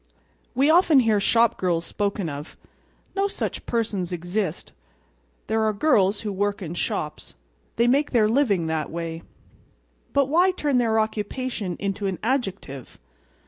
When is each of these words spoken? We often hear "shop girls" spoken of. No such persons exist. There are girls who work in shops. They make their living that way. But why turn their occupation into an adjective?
We 0.55 0.71
often 0.71 1.01
hear 1.01 1.19
"shop 1.19 1.57
girls" 1.59 1.85
spoken 1.85 2.27
of. 2.27 2.57
No 3.15 3.27
such 3.27 3.67
persons 3.67 4.11
exist. 4.11 4.73
There 5.45 5.61
are 5.61 5.73
girls 5.73 6.21
who 6.21 6.31
work 6.33 6.59
in 6.59 6.73
shops. 6.73 7.35
They 7.75 7.85
make 7.85 8.09
their 8.09 8.27
living 8.27 8.65
that 8.65 8.89
way. 8.89 9.21
But 10.11 10.25
why 10.25 10.53
turn 10.53 10.79
their 10.79 10.99
occupation 10.99 11.75
into 11.77 12.07
an 12.07 12.17
adjective? 12.23 12.99